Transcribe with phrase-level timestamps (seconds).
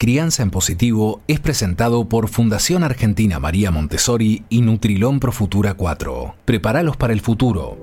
[0.00, 6.36] Crianza en Positivo es presentado por Fundación Argentina María Montessori y Nutrilón Pro Futura 4.
[6.46, 7.76] Prepáralos para el futuro.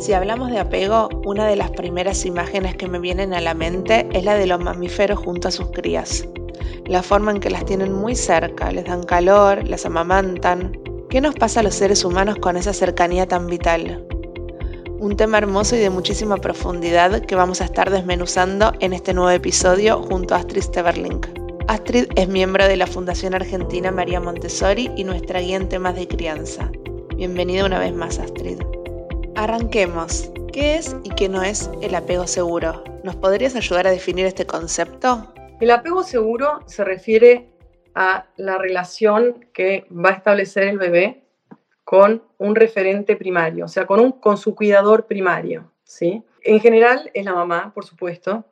[0.00, 4.08] Si hablamos de apego, una de las primeras imágenes que me vienen a la mente
[4.12, 6.26] es la de los mamíferos junto a sus crías.
[6.86, 10.76] La forma en que las tienen muy cerca, les dan calor, las amamantan.
[11.10, 14.04] ¿Qué nos pasa a los seres humanos con esa cercanía tan vital?
[14.98, 19.30] Un tema hermoso y de muchísima profundidad que vamos a estar desmenuzando en este nuevo
[19.30, 21.41] episodio junto a Astrid Steverling.
[21.68, 26.08] Astrid es miembro de la Fundación Argentina María Montessori y nuestra guía en temas de
[26.08, 26.70] crianza.
[27.14, 28.60] Bienvenida una vez más, Astrid.
[29.36, 30.30] Arranquemos.
[30.52, 32.82] ¿Qué es y qué no es el apego seguro?
[33.04, 35.32] ¿Nos podrías ayudar a definir este concepto?
[35.60, 37.48] El apego seguro se refiere
[37.94, 41.22] a la relación que va a establecer el bebé
[41.84, 45.70] con un referente primario, o sea, con, un, con su cuidador primario.
[45.84, 46.24] ¿sí?
[46.42, 48.44] En general es la mamá, por supuesto,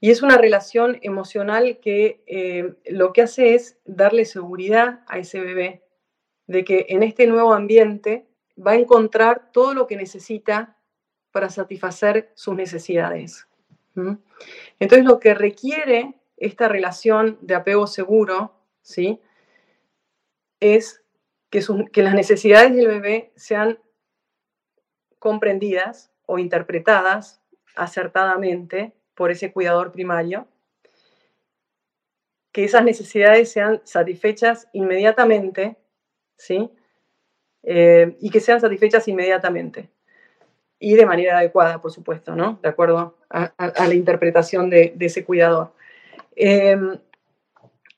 [0.00, 5.40] y es una relación emocional que eh, lo que hace es darle seguridad a ese
[5.40, 5.82] bebé
[6.46, 8.26] de que en este nuevo ambiente
[8.64, 10.76] va a encontrar todo lo que necesita
[11.30, 13.46] para satisfacer sus necesidades.
[14.78, 19.20] Entonces lo que requiere esta relación de apego seguro, ¿sí?
[20.60, 21.02] Es
[21.50, 23.78] que, que las necesidades del bebé sean
[25.18, 27.42] comprendidas o interpretadas
[27.74, 30.46] acertadamente por ese cuidador primario,
[32.52, 35.76] que esas necesidades sean satisfechas inmediatamente,
[36.36, 36.70] ¿sí?
[37.62, 39.90] Eh, y que sean satisfechas inmediatamente.
[40.78, 42.58] Y de manera adecuada, por supuesto, ¿no?
[42.62, 45.72] De acuerdo a, la interpretación de, ese cuidador.
[46.34, 46.98] Em,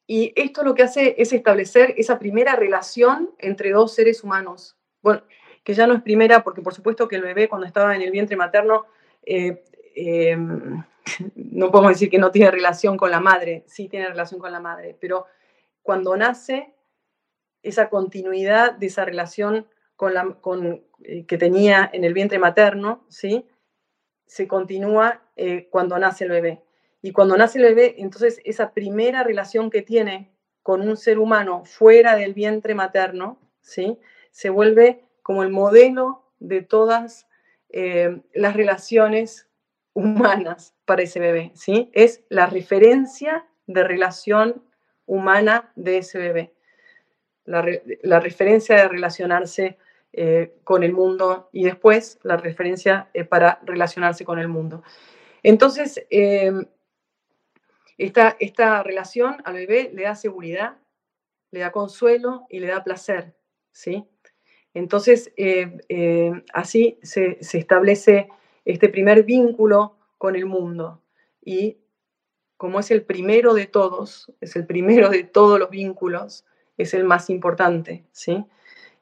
[0.06, 4.76] y esto lo que hace es establecer esa primera relación entre dos seres humanos.
[5.02, 5.22] Bueno,
[5.64, 8.10] que ya no es primera, porque por supuesto que el bebé cuando estaba en el
[8.10, 8.86] vientre materno
[9.24, 9.62] eh,
[9.94, 10.82] em,
[11.34, 14.60] no podemos decir que no tiene relación con la madre, sí tiene relación con la
[14.60, 15.26] madre, pero
[15.82, 16.74] cuando nace,
[17.62, 23.04] esa continuidad de esa relación con la, con, eh, que tenía en el vientre materno,
[23.08, 23.46] ¿sí?
[24.26, 26.62] se continúa eh, cuando nace el bebé.
[27.00, 30.30] Y cuando nace el bebé, entonces esa primera relación que tiene
[30.62, 33.98] con un ser humano fuera del vientre materno, ¿sí?
[34.30, 37.26] se vuelve como el modelo de todas
[37.70, 39.48] eh, las relaciones
[39.94, 41.90] humanas para ese bebé, ¿sí?
[41.92, 44.64] Es la referencia de relación
[45.04, 46.54] humana de ese bebé,
[47.44, 47.60] la,
[48.20, 49.76] referencia de relacionarse
[50.14, 54.82] eh, con el mundo y después la referencia eh, para relacionarse con el mundo.
[55.42, 56.64] Entonces, em,
[57.98, 60.78] esta, esta relación al bebé le da seguridad,
[61.50, 63.34] le da consuelo y le da placer,
[63.72, 64.06] ¿sí?
[64.72, 68.30] Entonces, eh, así se, se establece
[68.64, 71.00] este primer vínculo con el mundo.
[71.42, 71.78] Y
[72.58, 76.44] como es el primero de todos, es el primero de todos los vínculos,
[76.76, 78.44] es el más importante, ¿sí?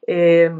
[0.06, 0.50] Eh,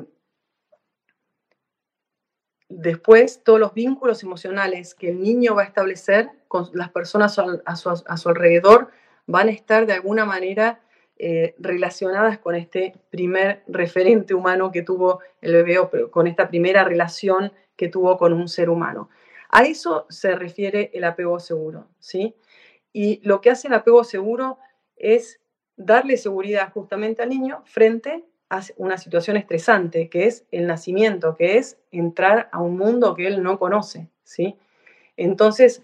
[2.68, 7.76] después, todos los vínculos emocionales que el niño va a establecer con las personas a
[7.76, 8.90] su, alrededor
[9.26, 10.80] van a estar de alguna manera
[11.18, 16.84] eh, relacionadas con este primer referente humano que tuvo el bebé, o con esta primera
[16.84, 19.08] relación que tuvo con un ser humano.
[19.50, 22.34] A eso se refiere el apego seguro, ¿sí?
[22.92, 24.58] Y lo que hace el apego seguro
[24.96, 25.40] es
[25.76, 31.58] darle seguridad justamente al niño frente a una situación estresante, que es el nacimiento, que
[31.58, 34.56] es entrar a un mundo que él no conoce, ¿sí?
[35.16, 35.82] Entonces,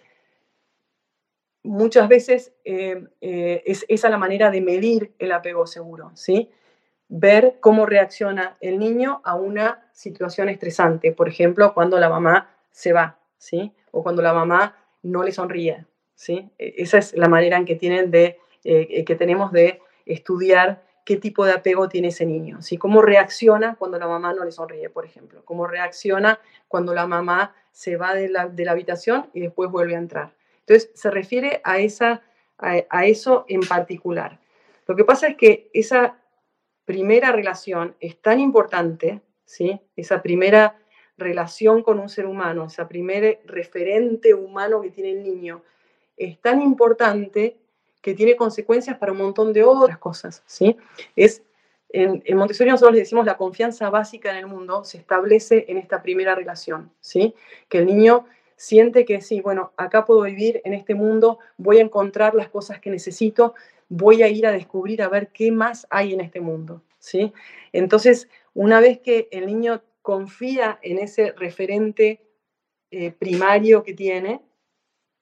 [1.62, 6.50] muchas veces eh, eh, es esa la manera de medir el apego seguro, ¿sí?
[7.08, 12.92] Ver cómo reacciona el niño a una situación estresante, por ejemplo, cuando la mamá se
[12.92, 13.72] va, ¿sí?
[13.90, 16.48] O cuando la mamá no le sonríe, ¿sí?
[16.60, 20.84] E, esa es la manera en que, tienen de, eh, eh, que tenemos de estudiar
[21.04, 22.78] qué tipo de apego tiene ese niño, ¿sí?
[22.78, 25.44] Cómo reacciona cuando la mamá no le sonríe, por ejemplo.
[25.44, 26.38] Cómo reacciona
[26.68, 30.34] cuando la mamá se va de la, habitación y después vuelve a entrar.
[30.60, 32.22] Entonces, se refiere a, esa,
[32.58, 34.38] a eso en particular.
[34.86, 36.16] Lo que pasa es que esa
[36.84, 39.80] primera relación es tan importante, ¿sí?
[39.96, 40.76] Esa primera
[41.16, 45.62] relación con un ser humano, esa primer referente humano que tiene el niño,
[46.16, 47.56] es tan importante
[48.00, 50.76] que tiene consecuencias para un montón de otras cosas, ¿sí?
[51.14, 51.42] Es,
[51.90, 56.02] en, Montessori nosotros le decimos la confianza básica en el mundo se establece en esta
[56.02, 57.34] primera relación, ¿sí?
[57.68, 58.26] Que el niño
[58.56, 62.80] siente que sí, bueno, acá puedo vivir en este mundo, voy a encontrar las cosas
[62.80, 63.54] que necesito,
[63.88, 67.32] voy a ir a descubrir a ver qué más hay en este mundo, ¿sí?
[67.72, 72.28] Entonces, una vez que el niño confía en ese referente
[72.90, 74.42] eh, primario que tiene,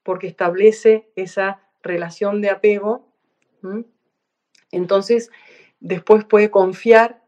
[0.02, 3.06] porque establece esa relación de apego,
[4.72, 5.30] Entonces,
[5.80, 7.22] después puede confiar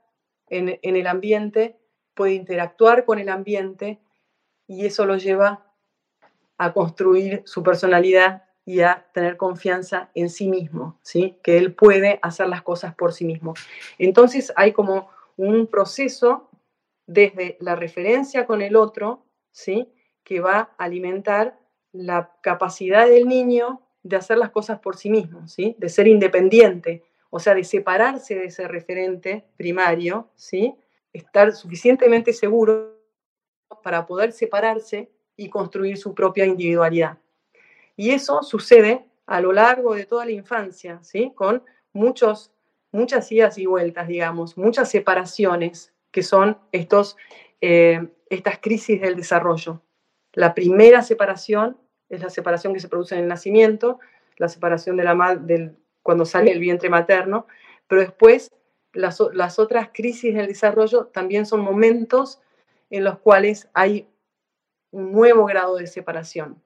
[0.48, 1.76] en, en el ambiente,
[2.14, 4.00] puede interactuar con el ambiente
[4.66, 5.72] y eso lo lleva
[6.56, 11.38] a construir su personalidad y a tener confianza en sí mismo, ¿sí?
[11.42, 13.54] que él puede hacer las cosas por sí mismo.
[13.98, 16.48] Entonces hay como un proceso
[17.06, 19.88] desde la referencia con el otro, ¿sí?
[20.24, 21.58] que va a alimentar
[21.92, 25.76] la capacidad del niño de hacer las cosas por sí mismo, ¿sí?
[25.78, 30.74] de ser independiente, o sea, de separarse de ese referente primario, ¿sí?
[31.12, 32.98] estar suficientemente seguro
[33.82, 37.18] para poder separarse y construir su propia individualidad.
[37.96, 41.32] Y eso sucede a lo largo de toda la infancia, ¿sí?
[41.34, 41.62] Con
[41.92, 42.52] muchos,
[42.90, 47.16] muchas idas y vueltas, digamos, muchas separaciones, que son estos,
[47.60, 49.82] eh, estas crisis del desarrollo.
[50.32, 51.76] La primera separación
[52.08, 53.98] es la separación que se produce en el nacimiento,
[54.36, 57.46] la separación de la del, cuando sale el vientre materno,
[57.88, 58.50] pero después
[58.92, 62.40] las, las otras crisis del desarrollo también son momentos
[62.90, 64.06] en los cuales hay
[64.90, 66.62] un nuevo grado de separación.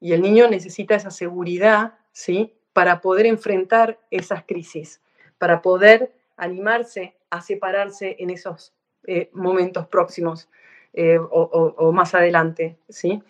[0.00, 2.56] Y el niño necesita esa seguridad, ¿sí?
[2.72, 5.00] Para poder enfrentar esas crisis,
[5.38, 8.74] para poder animarse a separarse en esos
[9.06, 10.50] eh, momentos próximos
[10.92, 13.22] eh, o, más adelante, ¿sí?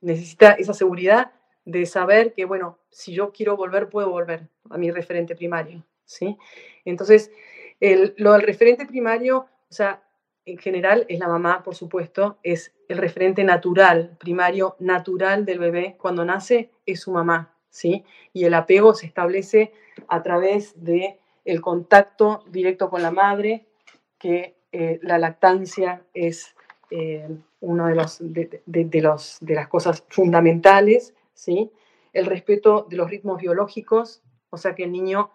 [0.00, 1.32] Necesita esa seguridad
[1.66, 6.38] de saber que, bueno, si yo quiero volver, puedo volver a mi referente primario, ¿sí?
[6.86, 7.30] Entonces,
[8.16, 10.02] lo del referente primario, o sea,
[10.46, 15.96] en general es la mamá, por supuesto, es el referente natural, primario, natural del bebé
[15.98, 18.06] cuando nace, es su mamá, ¿sí?
[18.32, 19.74] Y el apego se establece
[20.08, 23.66] a través de el contacto directo con la madre,
[24.18, 26.54] que eh, la lactancia es
[26.90, 27.28] eh,
[27.60, 31.72] una de, los, de, de las cosas fundamentales, ¿sí?
[32.12, 35.30] El respeto de los ritmos biológicos, o sea que el niño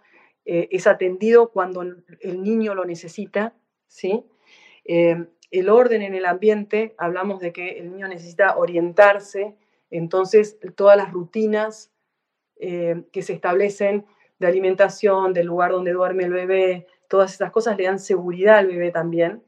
[0.46, 3.56] eh, es atendido cuando el niño lo necesita,
[3.88, 4.24] ¿sí?
[4.86, 9.56] Eh, el orden en el ambiente, hablamos de que el niño necesita orientarse,
[9.90, 11.92] entonces todas las rutinas
[12.58, 14.06] que se establecen
[14.40, 18.68] de alimentación, del lugar donde duerme el bebé, todas esas cosas le dan seguridad al
[18.68, 19.44] bebé también.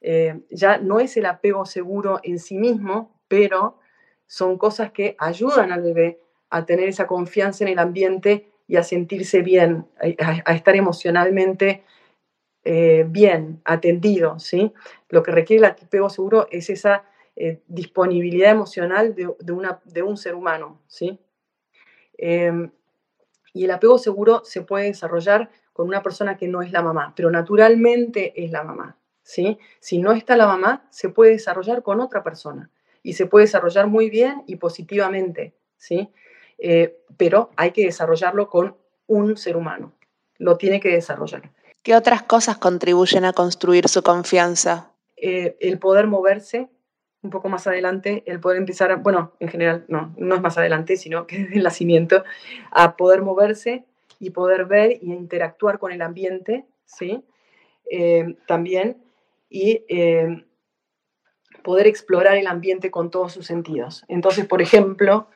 [0.00, 3.78] Eh, ya no es el apego seguro en sí mismo, pero
[4.26, 8.82] son cosas que ayudan al bebé a tener esa confianza en el ambiente y a
[8.82, 11.84] sentirse bien, a estar emocionalmente
[12.64, 14.72] eh, bien, atendido, ¿sí?
[15.08, 17.04] Lo que requiere el apego seguro es esa
[17.34, 21.18] eh, disponibilidad emocional de, una, de, un ser humano, ¿sí?
[23.52, 27.12] Y el apego seguro se puede desarrollar con una persona que no es la mamá,
[27.16, 29.58] pero naturalmente es la mamá, ¿sí?
[29.80, 32.70] Si no está la mamá, se puede desarrollar con otra persona
[33.02, 36.10] y se puede desarrollar muy bien y positivamente, ¿sí?
[36.58, 38.76] Eh, pero hay que desarrollarlo con
[39.06, 39.92] un ser humano,
[40.38, 41.50] lo tiene que desarrollar.
[41.82, 44.92] ¿Qué otras cosas contribuyen a construir su confianza?
[45.16, 46.68] Eh, el poder moverse
[47.22, 50.96] un poco más adelante, el poder empezar, bueno, en general no, no es más adelante,
[50.96, 52.24] sino que desde el nacimiento,
[52.70, 53.84] a poder moverse
[54.18, 57.24] y poder ver y interactuar con el ambiente, ¿sí?
[57.90, 59.02] Eh, también,
[59.48, 60.44] y eh,
[61.62, 64.04] poder explorar el ambiente con todos sus sentidos.
[64.08, 65.28] Entonces, por ejemplo,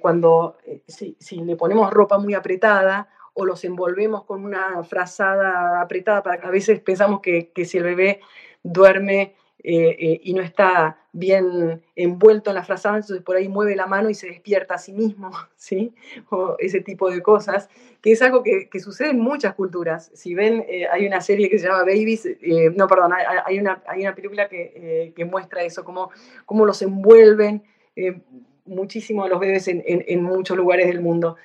[0.00, 6.22] cuando si, si, le ponemos ropa muy apretada o los envolvemos con una frazada apretada,
[6.22, 8.20] para que a veces pensamos que, si el bebé
[8.62, 13.74] duerme eh, eh, y no está bien envuelto en la frazada, entonces por ahí mueve
[13.74, 15.94] la mano y se despierta a sí mismo, ¿sí?
[16.30, 17.68] O ese tipo de cosas,
[18.00, 20.10] que es algo que, sucede en muchas culturas.
[20.14, 22.28] Si ven, eh, hay una serie que se llama Babies,
[22.76, 23.12] no, perdón,
[23.44, 26.10] hay una, hay una película que, muestra eso, cómo,
[26.44, 27.62] cómo los envuelven
[28.66, 31.36] muchísimo los bebés en, en, muchos lugares del mundo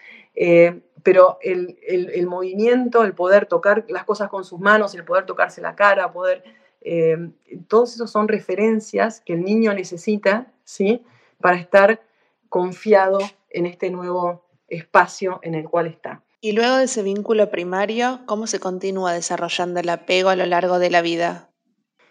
[1.03, 5.61] pero el, el, movimiento, el poder tocar las cosas con sus manos, el poder tocarse
[5.61, 6.43] la cara, poder,
[6.81, 7.31] eh,
[7.67, 11.03] todos esos son referencias que el niño necesita, ¿sí?
[11.39, 12.01] Para estar
[12.49, 13.19] confiado
[13.49, 16.23] en este nuevo espacio en el cual está.
[16.41, 20.79] Y luego de ese vínculo primario, ¿cómo se continúa desarrollando el apego a lo largo
[20.79, 21.49] de la vida?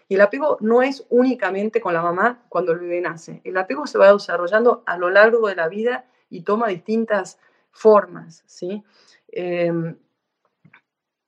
[0.07, 3.41] Y el apego no es únicamente con la mamá cuando el bebé nace.
[3.43, 7.39] El apego se va desarrollando a lo largo de la vida y toma distintas
[7.71, 8.83] formas, ¿sí?
[9.29, 9.97] Em,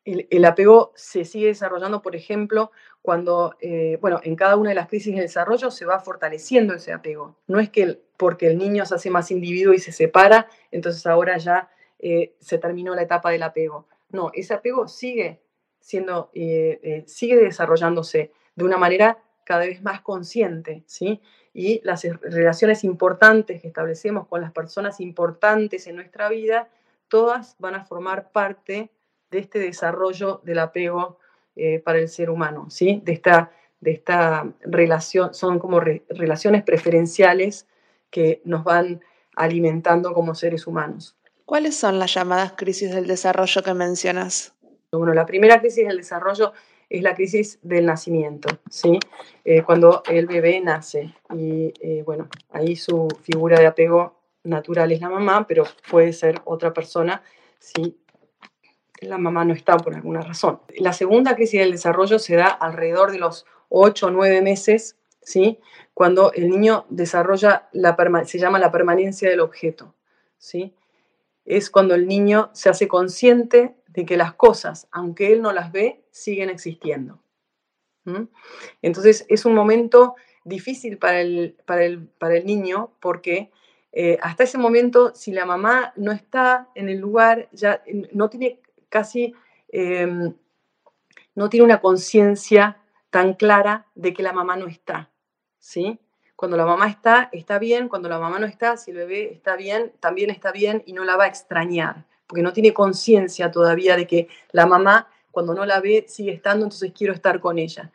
[0.05, 2.71] el, apego se sigue desarrollando, por ejemplo,
[3.03, 6.93] cuando, eh, bueno, en cada una de las crisis de desarrollo se va fortaleciendo ese
[6.93, 7.35] apego.
[7.47, 11.37] No es que porque el niño se hace más individuo y se separa, entonces ahora
[11.37, 11.69] ya
[11.99, 13.87] eh, se terminó la etapa del apego.
[14.09, 15.41] No, ese apego sigue
[15.81, 21.21] siendo, eh, sigue desarrollándose de una manera cada vez más consciente, ¿sí?
[21.53, 26.69] y las relaciones importantes que establecemos con las personas importantes en nuestra vida
[27.09, 28.91] todas van a formar parte
[29.29, 31.19] de este desarrollo del apego
[31.55, 33.01] eh, para el ser humano, ¿sí?
[33.05, 37.67] De esta, de esta relación, son como relaciones preferenciales
[38.09, 39.01] que nos van
[39.35, 41.15] alimentando como seres humanos.
[41.45, 44.53] ¿Cuáles son las llamadas crisis del desarrollo que mencionas?
[44.91, 46.53] Bueno, la primera crisis del desarrollo
[46.89, 48.99] es la crisis del nacimiento, ¿sí?
[49.43, 51.13] Eh, cuando el bebé nace.
[51.35, 56.41] Y eh, bueno, ahí su figura de apego natural es la mamá, pero puede ser
[56.45, 57.23] otra persona
[57.57, 57.97] si
[59.01, 60.61] la mamá no está por alguna razón.
[60.77, 65.59] La segunda crisis del desarrollo se da alrededor de los 8 o 9 meses, ¿sí?
[65.93, 67.95] Cuando el niño desarrolla, la
[68.25, 69.93] se llama la permanencia del objeto,
[70.37, 70.73] ¿sí?
[71.45, 75.71] Es cuando el niño se hace consciente de que las cosas, aunque él no las
[75.71, 77.19] ve, siguen existiendo.
[78.81, 83.49] Entonces es un momento difícil para el, para el, para el niño porque
[83.93, 88.59] eh, hasta ese momento, si la mamá no está en el lugar, ya no tiene
[88.93, 89.33] casi,
[89.69, 90.35] em,
[91.33, 92.77] no tiene una conciencia
[93.09, 95.09] tan clara de que la mamá no está,
[95.57, 95.99] ¿sí?
[96.35, 99.55] Cuando la mamá está, está bien, cuando la mamá no está, si el bebé está
[99.55, 103.95] bien, también está bien y no la va a extrañar porque no tiene conciencia todavía
[103.95, 107.91] de que la mamá, cuando no la ve, sigue estando, entonces quiero estar con ella.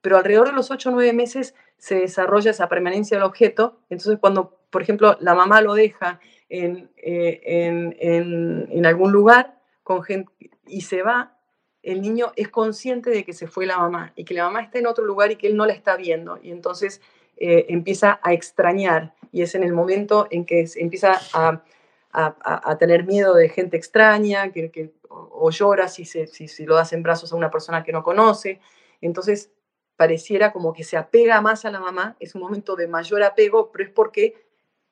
[0.00, 4.18] Pero alrededor de los 8 o 9 meses se desarrolla esa permanencia del objeto, entonces
[4.20, 10.32] cuando, por ejemplo, la mamá lo deja en, eh, en, algún lugar con gente,
[10.66, 11.38] y se va,
[11.82, 14.78] el niño es consciente de que se fue la mamá y que la mamá está
[14.78, 16.38] en otro lugar y que él no la está viendo.
[16.42, 17.00] Y entonces
[17.36, 21.64] eh, empieza a extrañar y es en el momento en que empieza a
[22.12, 27.32] a, tener miedo de gente extraña, que, o, llora si, si, lo das en brazos
[27.32, 28.60] a una persona que no conoce.
[29.00, 29.50] Entonces,
[29.96, 33.72] pareciera como que se apega más a la mamá, es un momento de mayor apego,
[33.72, 34.46] pero es porque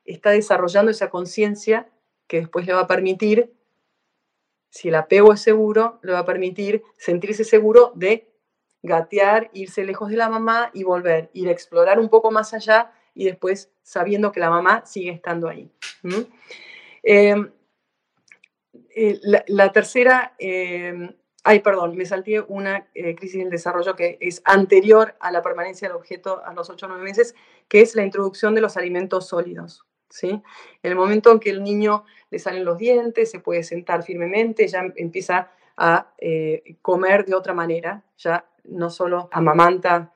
[0.05, 1.89] está desarrollando esa conciencia
[2.27, 3.53] que después le va a permitir,
[4.71, 8.31] si el apego es seguro, le va a permitir sentirse seguro de
[8.83, 12.93] gatear, irse lejos de la mamá y volver, ir a explorar un poco más allá
[13.15, 15.71] y después sabiendo que la mamá sigue estando ahí.
[17.03, 17.51] Em,
[18.95, 24.41] eh, la, tercera, em, ay, perdón, me salté una eh, crisis del desarrollo que es
[24.45, 27.35] anterior a la permanencia del objeto a los 8 o 9 meses,
[27.69, 29.85] que es la introducción de los alimentos sólidos.
[30.11, 30.29] ¿Sí?
[30.29, 30.43] En
[30.91, 34.93] el momento en que el niño le salen los dientes, se puede sentar firmemente, ya
[34.97, 40.13] empieza a eh, comer de otra manera, ya no solo amamanta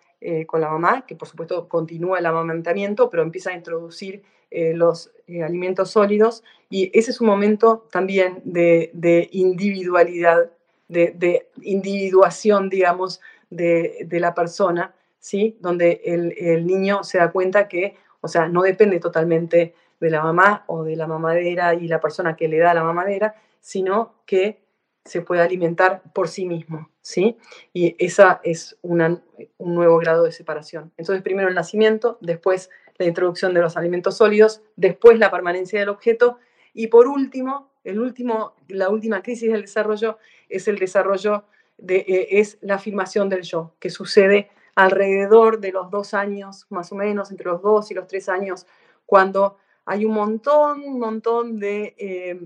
[0.47, 4.23] con la mamá, que por supuesto continúa el amamantamiento, pero empieza a introducir
[4.57, 10.53] eh, los eh, alimentos sólidos y ese es un momento también de, individualidad,
[10.87, 13.21] de, individuación, digamos,
[13.51, 15.57] de, la persona, ¿sí?
[15.59, 19.75] Donde el, niño se da cuenta que, o sea, no depende totalmente
[20.05, 23.35] de la mamá o de la mamadera y la persona que le da la mamadera,
[23.61, 24.63] sino que
[25.05, 27.37] se puede alimentar por sí mismo, ¿sí?
[27.73, 29.23] Y esa es un
[29.59, 30.93] nuevo grado de separación.
[30.99, 35.89] Entonces, primero el nacimiento, después la introducción de los alimentos sólidos, después la permanencia del
[35.89, 36.39] objeto
[36.75, 40.19] y por último, el último, la última crisis del desarrollo
[40.49, 41.45] es el desarrollo
[41.79, 46.93] de, eh, es la afirmación del yo, que sucede alrededor de los dos años, más
[46.93, 48.67] o menos, entre los dos y los tres años,
[49.07, 52.41] cuando hay un montón, un montón de eh,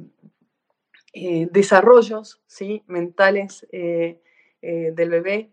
[1.13, 2.83] eh, desarrollos ¿sí?
[2.87, 5.53] mentales del bebé.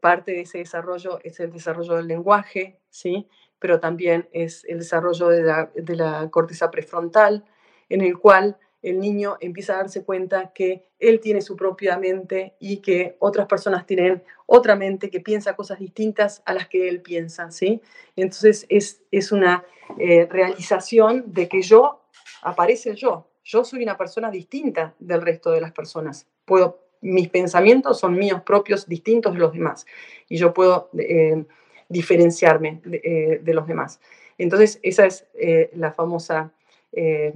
[0.00, 3.28] Parte de ese desarrollo es el desarrollo del lenguaje, ¿sí?
[3.60, 7.44] pero también es el desarrollo de la, corteza prefrontal,
[7.88, 12.54] en el cual el niño empieza a darse cuenta que él tiene su propia mente
[12.58, 17.02] y que otras personas tienen otra mente que piensa cosas distintas a las que él
[17.02, 17.80] piensa, ¿sí?
[18.16, 19.64] Entonces es, es una
[19.98, 22.00] eh, realización de que yo,
[22.42, 26.26] aparece yo, yo soy una persona distinta del resto de las personas.
[26.44, 29.86] Puedo, mis pensamientos son míos propios, distintos de los demás,
[30.28, 30.90] y yo puedo...
[30.98, 31.44] Eh,
[31.92, 34.00] diferenciarme eh, de, los demás.
[34.38, 35.26] Entonces, esa es
[35.74, 36.52] la famosa
[36.92, 37.32] eh,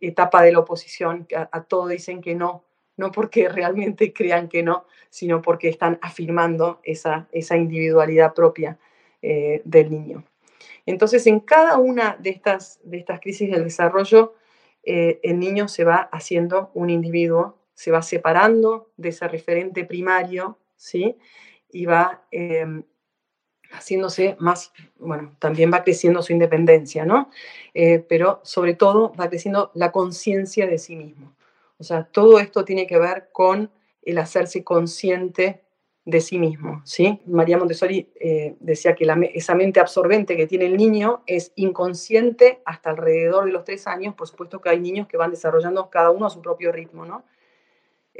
[0.00, 2.64] etapa de la oposición, a, todo dicen que no,
[2.96, 8.78] no porque realmente crean que no, sino porque están afirmando esa, esa individualidad propia
[9.20, 10.22] del niño.
[10.86, 14.36] Entonces, en cada una de estas, de estas crisis del desarrollo,
[14.84, 21.16] el niño se va haciendo un individuo, se va separando de ese referente primario, ¿sí?
[21.72, 22.22] Y va
[23.70, 27.30] haciéndose más, bueno, también va creciendo su independencia, ¿no?
[27.74, 31.34] Eh, pero sobre todo va creciendo la conciencia de sí mismo.
[31.78, 33.70] O sea, todo esto tiene que ver con
[34.02, 35.62] el hacerse consciente
[36.08, 36.80] de sí mismo.
[36.84, 37.20] ¿sí?
[37.26, 42.88] María Montessori eh, decía que esa mente absorbente que tiene el niño es inconsciente hasta
[42.88, 44.14] alrededor de los tres años.
[44.14, 47.04] Por supuesto que hay niños que van desarrollando cada uno a su propio ritmo.
[47.04, 47.24] ¿no?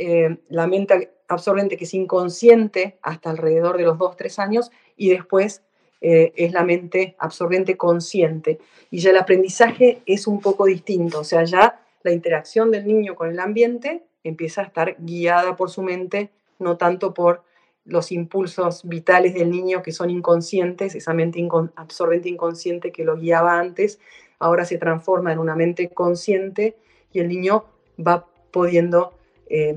[0.00, 5.08] Eh, la mente absorbente que es inconsciente hasta alrededor de los dos, tres años y
[5.10, 5.62] después
[6.00, 8.60] eh, es la mente absorbente consciente.
[8.92, 13.16] Y ya el aprendizaje es un poco distinto, o sea, ya la interacción del niño
[13.16, 17.42] con el ambiente empieza a estar guiada por su mente, no tanto por
[17.84, 23.58] los impulsos vitales del niño que son inconscientes, esa mente absorbente inconsciente que lo guiaba
[23.58, 23.98] antes,
[24.38, 26.76] ahora se transforma en una mente consciente
[27.12, 27.64] y el niño
[27.98, 29.17] va pudiendo
[29.48, 29.74] eh,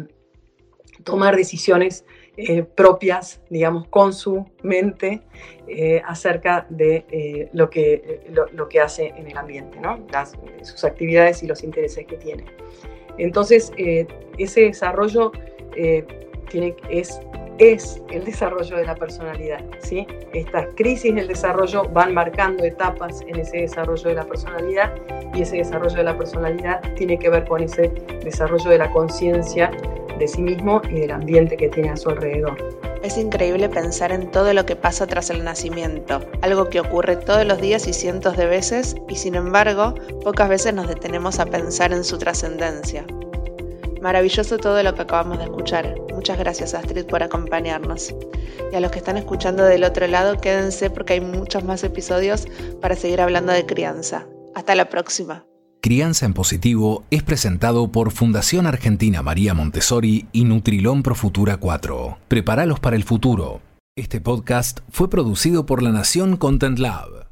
[1.03, 2.05] tomar decisiones
[2.37, 5.21] eh, propias, digamos, con su mente
[5.67, 8.21] eh, acerca de lo, que,
[8.53, 10.05] lo, que hace en el ambiente, ¿no?
[10.61, 12.45] sus actividades y los intereses que tiene.
[13.17, 13.71] Entonces,
[14.37, 15.31] ese desarrollo
[16.49, 17.19] tiene, es
[17.61, 19.63] es el desarrollo de la personalidad.
[19.83, 20.07] ¿sí?
[20.33, 24.91] Estas crisis del desarrollo van marcando etapas en ese desarrollo de la personalidad
[25.35, 27.89] y ese desarrollo de la personalidad tiene que ver con ese
[28.23, 29.69] desarrollo de la conciencia
[30.17, 32.57] de sí mismo y del ambiente que tiene a su alrededor.
[33.03, 37.45] Es increíble pensar en todo lo que pasa tras el nacimiento, algo que ocurre todos
[37.45, 41.93] los días y cientos de veces, y sin embargo, pocas veces nos detenemos a pensar
[41.93, 43.05] en su trascendencia.
[44.01, 45.95] Maravilloso todo lo que acabamos de escuchar.
[46.21, 48.13] Muchas gracias Astrid por acompañarnos.
[48.71, 52.45] Y a los que están escuchando del otro lado, quédense porque hay muchos más episodios
[52.79, 54.27] para seguir hablando de crianza.
[54.53, 55.47] Hasta la próxima.
[55.81, 62.19] Crianza en Positivo es presentado por Fundación Argentina María Montessori y Nutrilón Pro Futura 4.
[62.27, 63.61] Prepáralos para el futuro.
[63.95, 67.30] Este podcast fue producido por La Nación Content Lab.